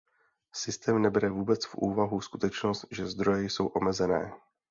[0.55, 4.31] Systém nebere vůbec v úvahu skutečnost, že zdroje jsou omezené.